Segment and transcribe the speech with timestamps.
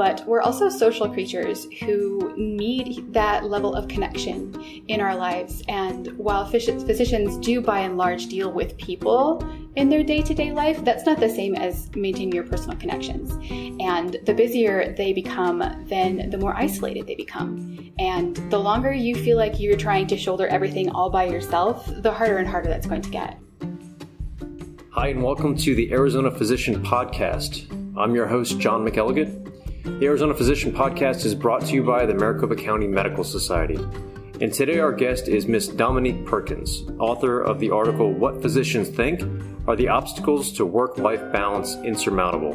[0.00, 4.54] but we're also social creatures who need that level of connection
[4.88, 5.62] in our lives.
[5.68, 10.52] And while physicians do by and large deal with people in their day to day
[10.52, 13.32] life, that's not the same as maintaining your personal connections.
[13.78, 15.58] And the busier they become,
[15.90, 17.92] then the more isolated they become.
[17.98, 22.10] And the longer you feel like you're trying to shoulder everything all by yourself, the
[22.10, 23.38] harder and harder that's going to get.
[24.92, 27.70] Hi, and welcome to the Arizona Physician Podcast.
[27.98, 29.39] I'm your host, John McElligott.
[29.82, 33.78] The Arizona Physician Podcast is brought to you by the Maricopa County Medical Society.
[34.40, 39.22] And today our guest is Miss Dominique Perkins, author of the article What Physicians Think
[39.66, 42.52] Are the Obstacles to Work Life Balance Insurmountable?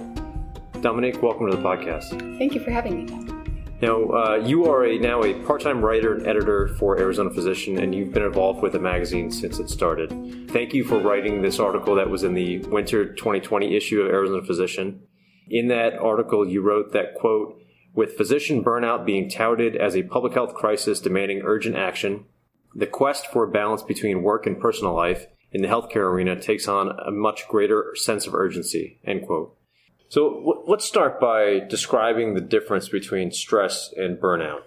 [0.81, 2.09] Dominique, welcome to the podcast.
[2.38, 3.35] Thank you for having me.
[3.81, 7.80] Now, uh, you are a, now a part time writer and editor for Arizona Physician,
[7.80, 10.49] and you've been involved with the magazine since it started.
[10.52, 14.45] Thank you for writing this article that was in the winter 2020 issue of Arizona
[14.45, 15.02] Physician.
[15.49, 17.62] In that article, you wrote that, quote,
[17.94, 22.25] with physician burnout being touted as a public health crisis demanding urgent action,
[22.73, 26.67] the quest for a balance between work and personal life in the healthcare arena takes
[26.67, 29.56] on a much greater sense of urgency, end quote.
[30.09, 34.64] So w- let's start by describing the difference between stress and burnout.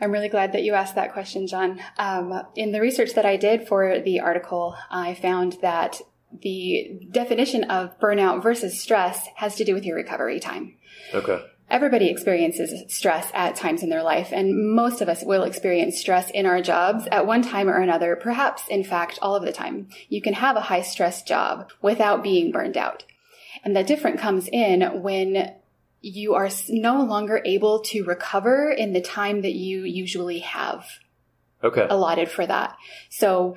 [0.00, 1.80] I'm really glad that you asked that question, John.
[1.98, 6.00] Um, in the research that I did for the article, I found that
[6.40, 10.76] the definition of burnout versus stress has to do with your recovery time.
[11.14, 11.44] Okay.
[11.70, 16.30] Everybody experiences stress at times in their life, and most of us will experience stress
[16.30, 19.88] in our jobs at one time or another, perhaps, in fact, all of the time.
[20.10, 23.04] You can have a high stress job without being burned out.
[23.64, 25.54] And the difference comes in when
[26.02, 30.84] you are no longer able to recover in the time that you usually have
[31.64, 31.86] okay.
[31.88, 32.76] allotted for that.
[33.08, 33.56] So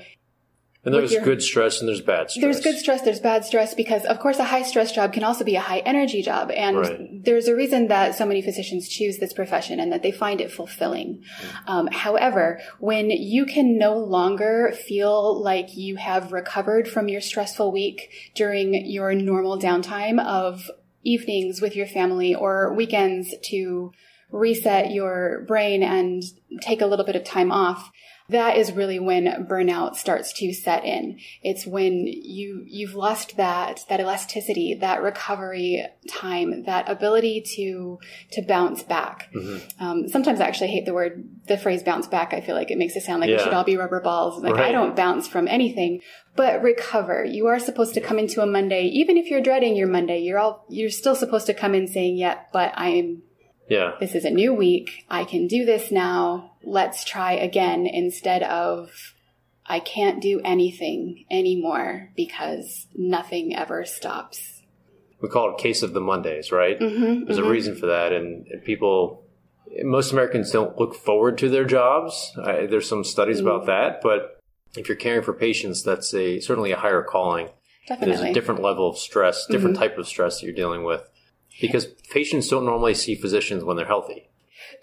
[0.85, 2.41] and there's your, good stress and there's bad stress.
[2.41, 5.43] There's good stress, there's bad stress because of course a high stress job can also
[5.43, 6.51] be a high energy job.
[6.51, 7.23] And right.
[7.23, 10.51] there's a reason that so many physicians choose this profession and that they find it
[10.51, 11.23] fulfilling.
[11.39, 11.69] Mm-hmm.
[11.69, 17.71] Um, however, when you can no longer feel like you have recovered from your stressful
[17.71, 20.69] week during your normal downtime of
[21.03, 23.91] evenings with your family or weekends to
[24.31, 26.23] reset your brain and
[26.61, 27.91] take a little bit of time off,
[28.27, 31.19] that is really when burnout starts to set in.
[31.43, 37.99] It's when you, you've lost that, that elasticity, that recovery time, that ability to,
[38.31, 39.29] to bounce back.
[39.31, 39.83] Mm-hmm.
[39.83, 42.33] Um, sometimes I actually hate the word, the phrase bounce back.
[42.33, 43.37] I feel like it makes it sound like yeah.
[43.37, 44.41] we should all be rubber balls.
[44.41, 44.69] Like right.
[44.69, 46.01] I don't bounce from anything,
[46.35, 47.23] but recover.
[47.23, 50.39] You are supposed to come into a Monday, even if you're dreading your Monday, you're
[50.39, 53.21] all, you're still supposed to come in saying, yeah, but I'm
[53.67, 53.93] yeah.
[53.99, 55.05] This is a new week.
[55.09, 56.51] I can do this now.
[56.63, 59.13] Let's try again instead of
[59.65, 64.61] I can't do anything anymore because nothing ever stops.
[65.21, 66.79] We call it case of the Mondays, right?
[66.79, 67.47] Mm-hmm, There's mm-hmm.
[67.47, 68.13] a reason for that.
[68.13, 69.25] And, people,
[69.81, 72.33] most Americans don't look forward to their jobs.
[72.43, 73.47] I, there's some studies mm-hmm.
[73.47, 74.01] about that.
[74.03, 74.39] But
[74.77, 77.49] if you're caring for patients, that's a certainly a higher calling.
[77.87, 78.15] Definitely.
[78.15, 79.83] There's a different level of stress, different mm-hmm.
[79.83, 81.09] type of stress that you're dealing with
[81.61, 84.29] because patients don't normally see physicians when they're healthy.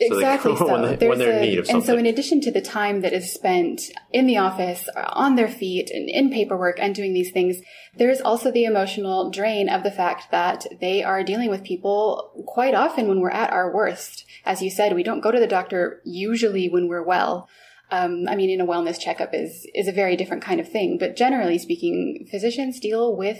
[0.00, 0.56] So exactly.
[0.56, 1.76] So when, they, when they're in need of something.
[1.76, 5.48] And so, in addition to the time that is spent in the office, on their
[5.48, 7.58] feet, and in paperwork, and doing these things,
[7.96, 12.44] there is also the emotional drain of the fact that they are dealing with people
[12.46, 14.24] quite often when we're at our worst.
[14.44, 17.48] As you said, we don't go to the doctor usually when we're well.
[17.90, 20.96] Um, I mean, in a wellness checkup is is a very different kind of thing.
[20.98, 23.38] But generally speaking, physicians deal with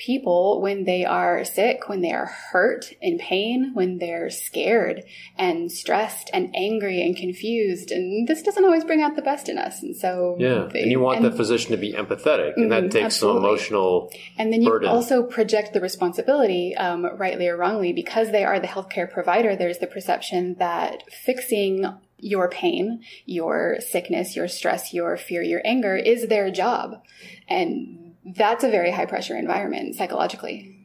[0.00, 5.02] people when they are sick, when they are hurt, in pain, when they're scared
[5.36, 7.90] and stressed and angry and confused.
[7.90, 9.82] And this doesn't always bring out the best in us.
[9.82, 10.68] And so, yeah.
[10.72, 13.40] They, and you want and, the physician to be empathetic, and that mm-hmm, takes absolutely.
[13.40, 14.12] some emotional.
[14.38, 14.88] And then you burden.
[14.88, 19.54] also project the responsibility, um, rightly or wrongly, because they are the healthcare provider.
[19.54, 21.86] There's the perception that fixing
[22.22, 27.02] your pain, your sickness, your stress, your fear, your anger is their job.
[27.48, 30.76] And that's a very high pressure environment psychologically.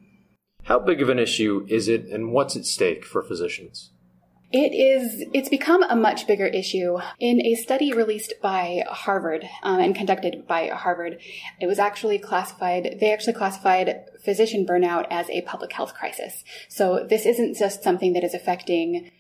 [0.64, 3.92] How big of an issue is it and what's at stake for physicians?
[4.52, 6.98] It is, it's become a much bigger issue.
[7.20, 11.20] In a study released by Harvard um, and conducted by Harvard,
[11.60, 16.44] it was actually classified, they actually classified physician burnout as a public health crisis.
[16.70, 19.12] So this isn't just something that is affecting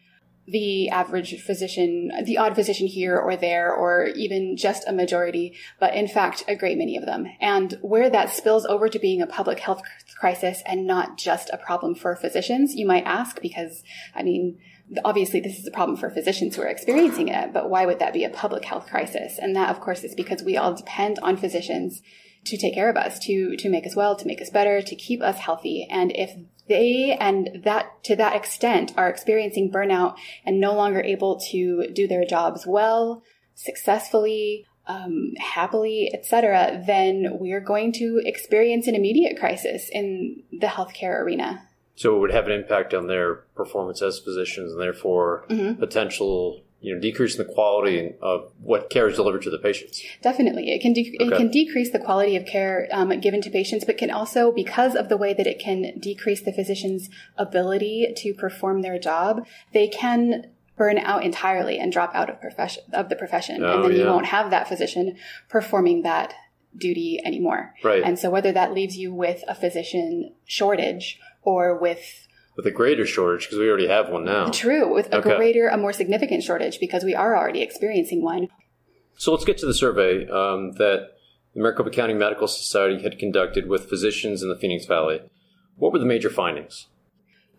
[0.47, 5.95] the average physician, the odd physician here or there, or even just a majority, but
[5.95, 7.25] in fact, a great many of them.
[7.42, 9.81] And where that spills over to being a public health
[10.19, 13.83] crisis and not just a problem for physicians, you might ask, because,
[14.13, 14.59] I mean,
[15.03, 18.13] obviously this is a problem for physicians who are experiencing it, but why would that
[18.13, 19.39] be a public health crisis?
[19.39, 22.03] And that, of course, is because we all depend on physicians
[22.45, 24.95] to take care of us, to to make us well, to make us better, to
[24.95, 25.88] keep us healthy.
[25.89, 26.31] And if
[26.68, 30.15] they and that to that extent are experiencing burnout
[30.45, 37.51] and no longer able to do their jobs well, successfully, um, happily, etc., then we
[37.51, 41.68] are going to experience an immediate crisis in the healthcare arena.
[41.95, 45.80] So it would have an impact on their performance as physicians, and therefore mm-hmm.
[45.80, 50.04] potential you know decrease in the quality of what care is delivered to the patients.
[50.22, 51.34] Definitely, it can de- okay.
[51.34, 54.96] it can decrease the quality of care um, given to patients, but can also because
[54.96, 59.88] of the way that it can decrease the physician's ability to perform their job, they
[59.88, 63.92] can burn out entirely and drop out of profession of the profession, oh, and then
[63.92, 64.04] yeah.
[64.04, 65.18] you won't have that physician
[65.50, 66.36] performing that
[66.78, 67.74] duty anymore.
[67.84, 68.04] Right.
[68.04, 72.25] And so whether that leaves you with a physician shortage or with
[72.56, 74.50] with a greater shortage because we already have one now.
[74.50, 75.36] True, with a okay.
[75.36, 78.48] greater, a more significant shortage because we are already experiencing one.
[79.18, 81.12] So let's get to the survey um, that
[81.54, 85.22] the Maricopa County Medical Society had conducted with physicians in the Phoenix Valley.
[85.78, 86.88] What were the major findings?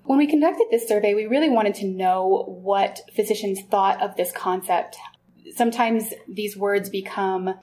[0.04, 4.32] When we conducted this survey, we really wanted to know what physicians thought of this
[4.32, 4.96] concept.
[5.54, 7.54] Sometimes these words become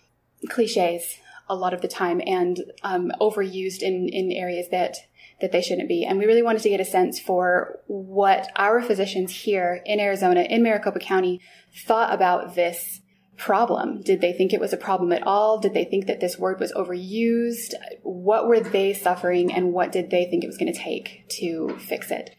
[0.49, 1.17] cliches
[1.49, 4.97] a lot of the time and um, overused in, in areas that
[5.43, 6.05] that they shouldn't be.
[6.05, 10.41] And we really wanted to get a sense for what our physicians here in Arizona,
[10.41, 11.41] in Maricopa County,
[11.85, 13.01] thought about this
[13.35, 14.01] problem.
[14.01, 15.59] Did they think it was a problem at all?
[15.59, 17.73] Did they think that this word was overused?
[18.03, 21.77] What were they suffering and what did they think it was going to take to
[21.77, 22.29] fix it?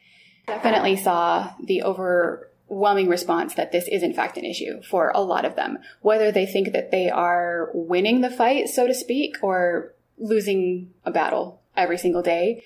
[0.47, 5.45] Definitely saw the overwhelming response that this is in fact an issue for a lot
[5.45, 5.77] of them.
[6.01, 11.11] Whether they think that they are winning the fight, so to speak, or losing a
[11.11, 12.63] battle every single day,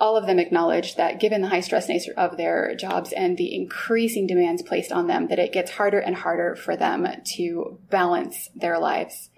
[0.00, 3.54] all of them acknowledge that given the high stress nature of their jobs and the
[3.54, 7.06] increasing demands placed on them, that it gets harder and harder for them
[7.36, 9.30] to balance their lives.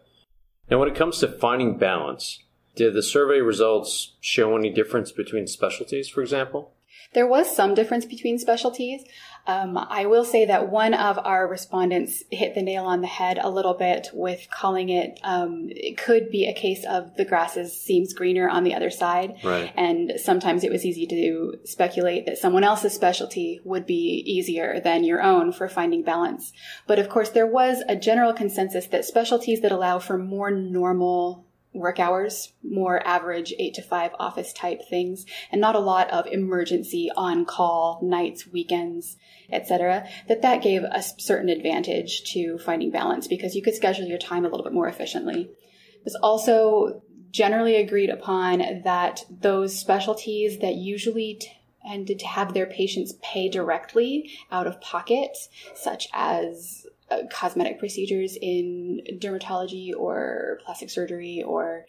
[0.70, 2.42] Now, when it comes to finding balance,
[2.76, 6.72] did the survey results show any difference between specialties, for example?
[7.14, 9.04] There was some difference between specialties.
[9.46, 13.38] Um, I will say that one of our respondents hit the nail on the head
[13.42, 17.78] a little bit with calling it, um, it could be a case of the grasses
[17.78, 19.34] seems greener on the other side.
[19.42, 19.72] Right.
[19.76, 25.02] And sometimes it was easy to speculate that someone else's specialty would be easier than
[25.02, 26.52] your own for finding balance.
[26.86, 31.46] But of course, there was a general consensus that specialties that allow for more normal
[31.72, 36.26] work hours, more average eight to five office type things, and not a lot of
[36.26, 39.16] emergency on call nights, weekends,
[39.50, 40.06] etc.
[40.28, 44.44] That that gave a certain advantage to finding balance because you could schedule your time
[44.44, 45.42] a little bit more efficiently.
[45.42, 51.40] It was also generally agreed upon that those specialties that usually
[51.86, 55.36] tended to have their patients pay directly out of pocket,
[55.74, 61.84] such as Uh, cosmetic procedures in dermatology or plastic surgery or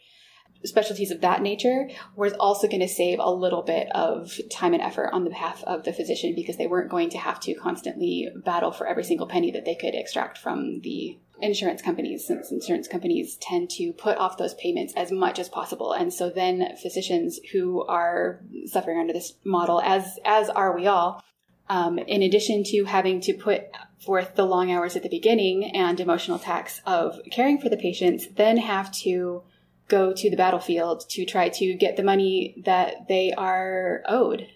[0.66, 4.82] specialties of that nature was also going to save a little bit of time and
[4.82, 8.30] effort on the behalf of the physician because they weren't going to have to constantly
[8.44, 12.88] battle for every single penny that they could extract from the insurance companies since insurance
[12.88, 15.94] companies tend to put off those payments as much as possible.
[15.94, 21.22] And so then physicians who are suffering under this model as as are we all
[21.70, 23.64] um, in addition to having to put
[24.00, 28.28] forth the long hours at the beginning and emotional tax of caring for the patients,
[28.36, 29.44] then have to
[29.88, 34.48] go to the battlefield to try to get the money that they are owed.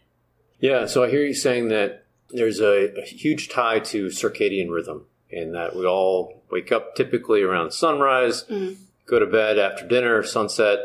[0.59, 5.05] Yeah, so I hear you saying that there's a, a huge tie to circadian rhythm,
[5.29, 8.81] in that we all wake up typically around sunrise, mm-hmm.
[9.05, 10.79] go to bed after dinner, sunset,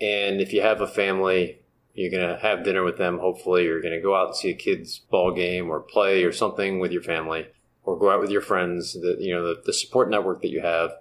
[0.00, 1.58] and if you have a family,
[1.98, 3.64] you're going to have dinner with them, hopefully.
[3.64, 6.78] You're going to go out and see a kid's ball game or play or something
[6.78, 7.48] with your family
[7.82, 10.60] or go out with your friends, the, you know, the, the support network that you
[10.60, 10.92] have.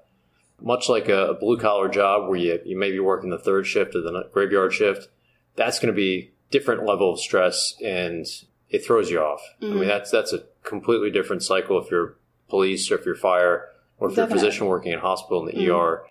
[0.60, 3.68] Much like a, a blue collar job where you, you may be working the third
[3.68, 5.08] shift or the graveyard shift,
[5.56, 8.26] that's going to be different level of stress and
[8.72, 9.42] it throws you off.
[9.62, 9.66] Mm-hmm.
[9.66, 9.90] I mean, mm-hmm.
[9.90, 12.16] that's, that's a completely different cycle if you're
[12.50, 13.66] police or if you're fire
[14.00, 14.18] or if Definitely.
[14.18, 15.76] you're a physician working in hospital in the mm-hmm.
[15.76, 16.06] ER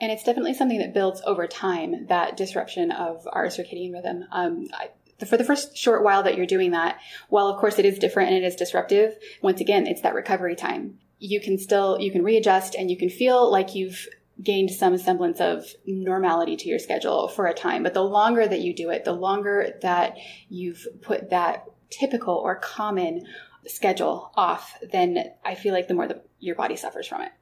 [0.00, 4.24] and it's definitely something that builds over time, that disruption of our circadian rhythm.
[4.32, 4.90] Um, I,
[5.24, 8.30] for the first short while that you're doing that, while of course it is different
[8.30, 10.98] and it is disruptive, once again, it's that recovery time.
[11.18, 14.08] You can still, you can readjust and you can feel like you've
[14.42, 17.82] gained some semblance of normality to your schedule for a time.
[17.82, 20.16] But the longer that you do it, the longer that
[20.48, 23.26] you've put that typical or common
[23.66, 27.32] schedule off, then I feel like the more that your body suffers from it.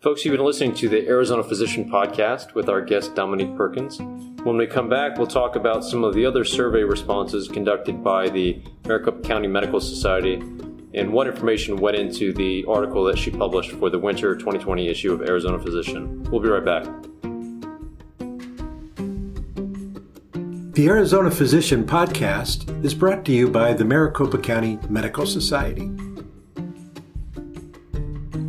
[0.00, 3.98] Folks, you've been listening to the Arizona Physician Podcast with our guest Dominique Perkins.
[4.44, 8.28] When we come back, we'll talk about some of the other survey responses conducted by
[8.28, 10.34] the Maricopa County Medical Society
[10.92, 15.14] and what information went into the article that she published for the winter 2020 issue
[15.14, 16.22] of Arizona Physician.
[16.24, 16.84] We'll be right back.
[20.74, 25.90] The Arizona Physician Podcast is brought to you by the Maricopa County Medical Society.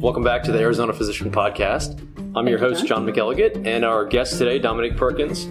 [0.08, 2.00] Welcome back to the Arizona Physician Podcast.
[2.34, 5.44] I'm your host, John McElligott, and our guest today, Dominique Perkins.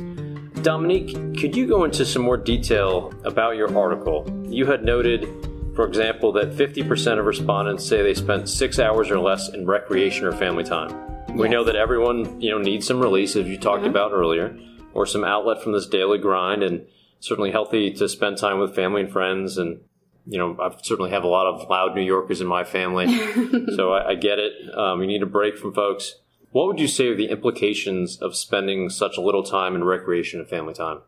[0.62, 4.26] Dominique, could you go into some more detail about your article?
[4.48, 5.28] You had noted,
[5.74, 10.24] for example, that 50% of respondents say they spent six hours or less in recreation
[10.24, 10.88] or family time.
[11.36, 11.52] We yes.
[11.52, 13.90] know that everyone, you know, needs some release, as you talked mm-hmm.
[13.90, 14.58] about earlier
[14.94, 16.86] or some outlet from this daily grind and
[17.20, 19.80] certainly healthy to spend time with family and friends and
[20.26, 23.06] you know i certainly have a lot of loud new yorkers in my family
[23.76, 24.52] so I, I, get it.
[24.76, 26.16] Um, you need a break from folks.
[26.50, 30.40] What would you say are the implications of spending such a little time in recreation
[30.40, 31.02] and family time?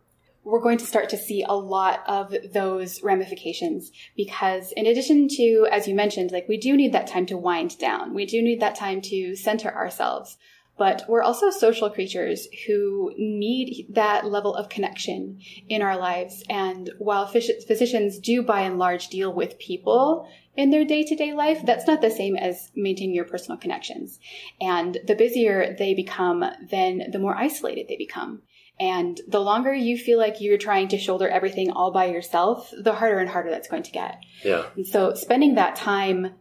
[0.45, 5.69] We're going to start to see a lot of those ramifications because in addition to
[5.71, 8.15] as you mentioned like we do need that time to wind down.
[8.15, 10.39] We do need that time to center ourselves
[10.79, 16.45] but we're also social creatures who need that level of connection in our lives.
[16.49, 21.33] And while physicians do by and large deal with people in their day to day
[21.33, 24.19] life, that's not the same as maintaining your personal connections.
[24.61, 28.43] And the busier they become, then the more isolated they become.
[28.81, 32.95] And the longer you feel like you're trying to shoulder everything all by yourself, the
[32.95, 34.23] harder and harder that's going to get.
[34.45, 34.67] Yeah.
[34.77, 36.35] And so spending that time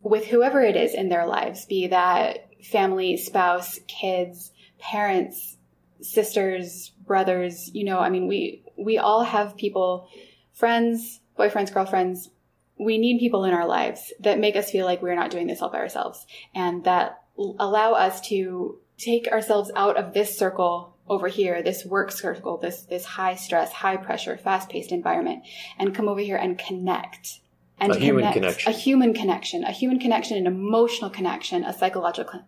[0.00, 5.56] with whoever it is in their lives, be that family, spouse, kids, parents,
[6.00, 10.08] sisters, brothers, you know, I mean, we, we all have people,
[10.52, 12.30] friends, boyfriends, girlfriends.
[12.78, 15.62] We need people in our lives that make us feel like we're not doing this
[15.62, 21.28] all by ourselves and that allow us to take ourselves out of this circle over
[21.28, 25.44] here, this work circle, this, this high stress, high pressure, fast paced environment
[25.78, 27.40] and come over here and connect
[27.82, 28.72] and a connect, human connection.
[28.72, 32.44] A human connection, a human connection, an emotional connection, a psychological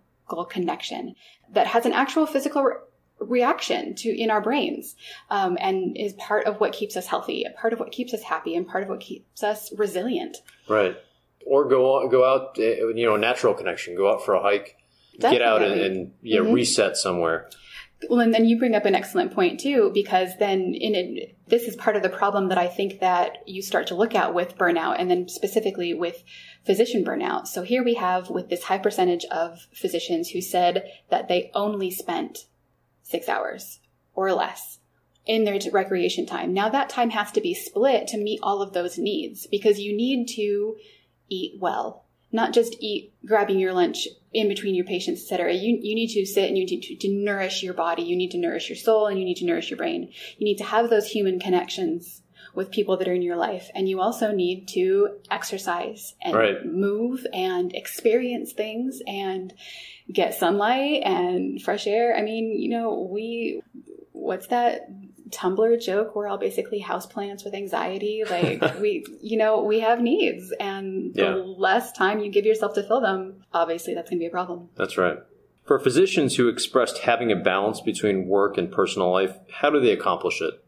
[0.48, 1.14] connection
[1.52, 2.74] that has an actual physical re-
[3.20, 4.96] reaction to in our brains
[5.30, 8.56] um, and is part of what keeps us healthy part of what keeps us happy
[8.56, 10.38] and part of what keeps us resilient
[10.68, 10.96] right
[11.46, 14.76] or go go out eh, you know natural connection go out for a hike
[15.20, 15.38] Definitely.
[15.38, 16.52] get out and, and yeah mm-hmm.
[16.52, 17.48] reset somewhere
[18.10, 21.64] well, and then you bring up an excellent point too, because then in it, this
[21.64, 24.58] is part of the problem that I think that you start to look at with
[24.58, 26.22] burnout and then specifically with
[26.64, 27.46] physician burnout.
[27.46, 31.90] So here we have with this high percentage of physicians who said that they only
[31.90, 32.46] spent
[33.02, 33.80] six hours
[34.14, 34.78] or less
[35.26, 36.52] in their recreation time.
[36.52, 39.96] Now that time has to be split to meet all of those needs because you
[39.96, 40.76] need to
[41.28, 42.03] eat well,
[42.34, 45.54] not just eat grabbing your lunch in between your patients, etc.
[45.54, 48.02] You, you need to sit and you need to, to nourish your body.
[48.02, 50.12] You need to nourish your soul and you need to nourish your brain.
[50.36, 52.22] You need to have those human connections
[52.52, 53.70] with people that are in your life.
[53.72, 56.66] And you also need to exercise and right.
[56.66, 59.54] move and experience things and
[60.12, 62.16] get sunlight and fresh air.
[62.16, 63.62] I mean, you know, we,
[64.10, 64.88] what's that
[65.30, 66.14] Tumblr joke?
[66.14, 68.24] We're all basically houseplants with anxiety.
[68.28, 71.32] Like we, you know, we have needs and yeah.
[71.32, 74.30] the less time you give yourself to fill them, obviously that's going to be a
[74.30, 74.68] problem.
[74.76, 75.18] That's right.
[75.64, 79.92] For physicians who expressed having a balance between work and personal life, how do they
[79.92, 80.64] accomplish it?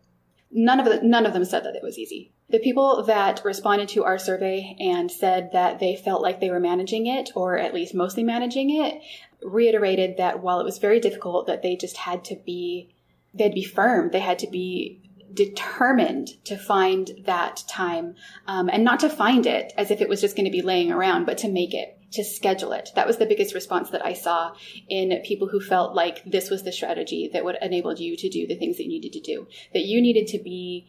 [0.51, 2.33] none of the, none of them said that it was easy.
[2.49, 6.61] The people that responded to our survey and said that they felt like they were
[6.61, 9.01] managing it, or at least mostly managing it,
[9.43, 12.95] reiterated that while it was very difficult, that they just had to be,
[13.37, 14.11] they'd be firm.
[14.11, 15.03] They had to be
[15.33, 18.15] determined to find that time,
[18.47, 20.91] um, and not to find it as if it was just going to be laying
[20.91, 22.91] around, but to make it to schedule it.
[22.95, 24.55] That was the biggest response that I saw
[24.89, 28.47] in people who felt like this was the strategy that would enable you to do
[28.47, 29.47] the things that you needed to do.
[29.75, 30.89] That you needed to be,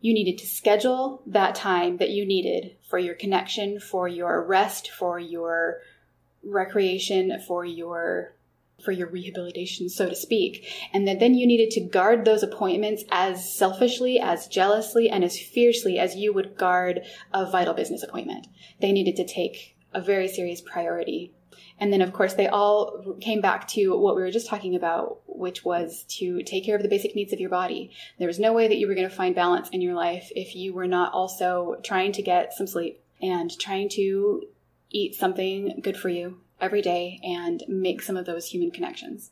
[0.00, 4.90] you needed to schedule that time that you needed for your connection, for your rest,
[4.90, 5.78] for your
[6.44, 8.34] recreation, for your
[8.82, 10.66] for your rehabilitation, so to speak.
[10.92, 15.38] And that then you needed to guard those appointments as selfishly, as jealously, and as
[15.38, 18.46] fiercely as you would guard a vital business appointment.
[18.80, 21.32] They needed to take a very serious priority.
[21.80, 25.20] And then, of course, they all came back to what we were just talking about,
[25.26, 27.92] which was to take care of the basic needs of your body.
[28.18, 30.54] There was no way that you were going to find balance in your life if
[30.54, 34.44] you were not also trying to get some sleep and trying to
[34.90, 39.30] eat something good for you every day and make some of those human connections.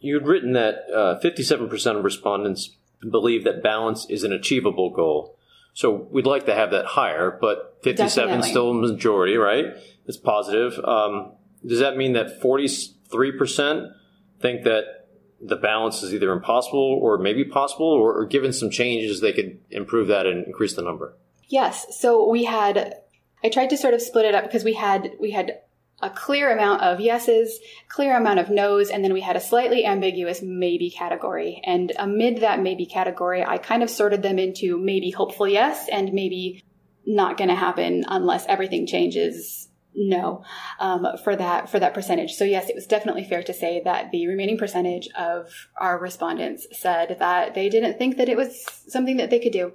[0.00, 2.76] You had written that uh, 57% of respondents
[3.10, 5.38] believe that balance is an achievable goal.
[5.72, 8.50] So we'd like to have that higher, but 57 Definitely.
[8.50, 9.66] still a majority, right?
[10.06, 10.78] It's positive.
[10.84, 11.32] Um,
[11.66, 13.92] does that mean that 43%
[14.40, 15.08] think that
[15.40, 19.58] the balance is either impossible or maybe possible, or, or given some changes, they could
[19.70, 21.16] improve that and increase the number?
[21.48, 21.86] Yes.
[21.98, 22.94] So we had,
[23.42, 25.58] I tried to sort of split it up because we had, we had
[26.04, 27.58] a clear amount of yeses,
[27.88, 31.62] clear amount of no's, and then we had a slightly ambiguous maybe category.
[31.64, 36.12] And amid that maybe category, I kind of sorted them into maybe hopeful yes and
[36.12, 36.62] maybe
[37.06, 40.42] not going to happen unless everything changes no
[40.80, 44.10] um, for that for that percentage so yes it was definitely fair to say that
[44.10, 49.18] the remaining percentage of our respondents said that they didn't think that it was something
[49.18, 49.72] that they could do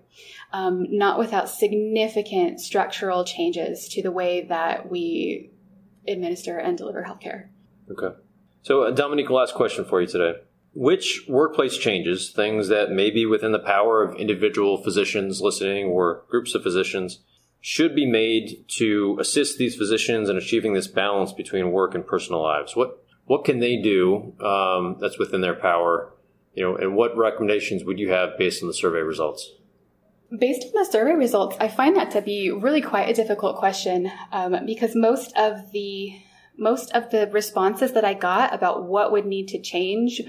[0.52, 5.52] um, not without significant structural changes to the way that we
[6.10, 7.48] administer and deliver healthcare.
[7.92, 8.16] Okay.
[8.62, 10.40] So, uh, Dominique, last question for you today.
[10.74, 16.24] Which workplace changes, things that may be within the power of individual physicians listening or
[16.30, 17.24] groups of physicians,
[17.62, 22.42] should be made to assist these physicians in achieving this balance between work and personal
[22.42, 22.76] lives?
[22.76, 26.14] What what can they do um, that's within their power?
[26.54, 29.52] You know, and what recommendations would you have based on the survey results?
[30.38, 34.12] Based on the survey results, I find that to be really quite a difficult question
[34.32, 36.22] um, because most of the
[36.56, 40.22] most of the responses that I got about what would need to change,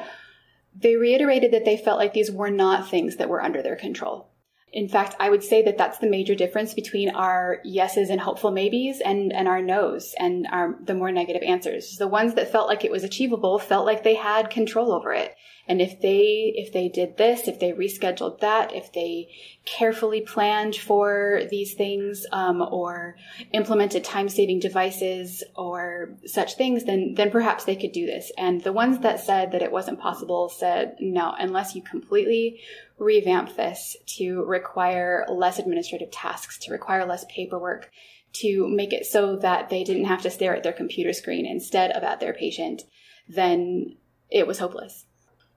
[0.74, 4.29] they reiterated that they felt like these were not things that were under their control.
[4.72, 8.52] In fact, I would say that that's the major difference between our yeses and hopeful
[8.52, 11.96] maybes and, and our nos and our, the more negative answers.
[11.96, 15.34] The ones that felt like it was achievable felt like they had control over it.
[15.66, 19.28] And if they, if they did this, if they rescheduled that, if they
[19.64, 23.16] carefully planned for these things, um, or
[23.52, 28.32] implemented time saving devices or such things, then, then perhaps they could do this.
[28.36, 32.60] And the ones that said that it wasn't possible said, no, unless you completely
[32.98, 37.90] revamp this to require less administrative tasks, to require less paperwork,
[38.32, 41.90] to make it so that they didn't have to stare at their computer screen instead
[41.92, 42.82] of at their patient,
[43.28, 43.96] then
[44.30, 45.06] it was hopeless.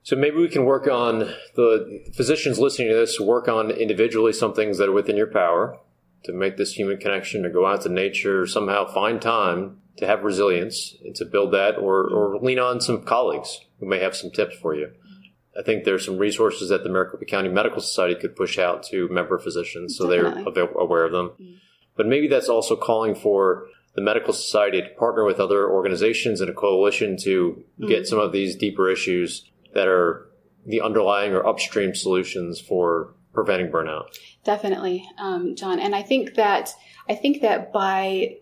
[0.04, 1.20] So maybe we can work on
[1.56, 5.80] the physicians listening to this, work on individually some things that are within your power
[6.26, 10.24] to make this human connection, to go out to nature, somehow find time to have
[10.24, 14.32] resilience and to build that, or, or lean on some colleagues who may have some
[14.32, 14.92] tips for you.
[15.58, 19.08] I think there's some resources that the Maricopa County Medical Society could push out to
[19.10, 20.52] member physicians so Definitely.
[20.54, 21.30] they're aware of them.
[21.30, 21.54] Mm-hmm.
[21.96, 26.50] But maybe that's also calling for the medical society to partner with other organizations in
[26.50, 27.88] a coalition to mm-hmm.
[27.88, 30.28] get some of these deeper issues that are
[30.66, 34.06] the underlying or upstream solutions for preventing burnout.
[34.44, 35.80] Definitely, um, John.
[35.80, 36.72] And I think that
[37.10, 38.38] I think that by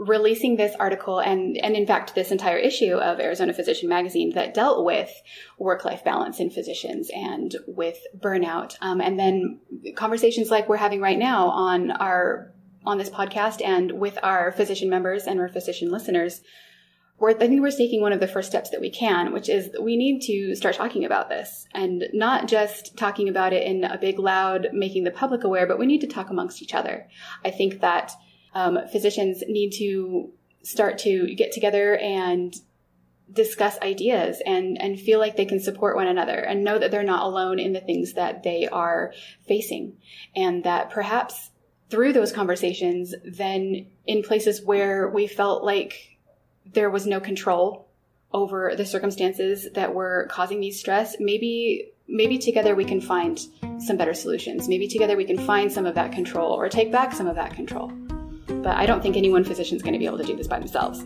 [0.00, 4.54] releasing this article and and in fact this entire issue of Arizona Physician Magazine that
[4.54, 5.12] dealt with
[5.58, 9.60] work life balance in physicians and with burnout, um, and then
[9.96, 12.52] conversations like we're having right now on our
[12.86, 16.40] on this podcast and with our physician members and our physician listeners
[17.18, 19.68] we're, I think we're taking one of the first steps that we can, which is
[19.78, 23.98] we need to start talking about this and not just talking about it in a
[23.98, 27.06] big, loud, making the public aware, but we need to talk amongst each other.
[27.44, 28.12] I think that
[28.54, 30.30] um, physicians need to
[30.62, 32.54] start to get together and
[33.32, 37.04] discuss ideas and and feel like they can support one another and know that they're
[37.04, 39.14] not alone in the things that they are
[39.46, 39.96] facing
[40.34, 41.50] and that perhaps
[41.90, 46.18] through those conversations then in places where we felt like
[46.72, 47.86] there was no control
[48.32, 53.40] over the circumstances that were causing these stress, maybe maybe together we can find
[53.78, 54.68] some better solutions.
[54.68, 57.54] Maybe together we can find some of that control or take back some of that
[57.54, 57.92] control.
[58.62, 60.46] But I don't think any one physician is going to be able to do this
[60.46, 61.04] by themselves.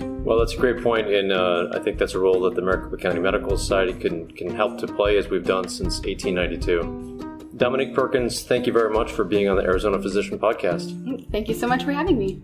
[0.00, 2.98] Well, that's a great point, and uh, I think that's a role that the Maricopa
[2.98, 7.48] County Medical Society can can help to play as we've done since 1892.
[7.56, 11.30] Dominique Perkins, thank you very much for being on the Arizona Physician Podcast.
[11.30, 12.40] Thank you so much for having me.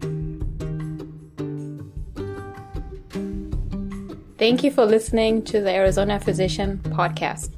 [4.38, 7.55] Thank you for listening to the Arizona Physician Podcast.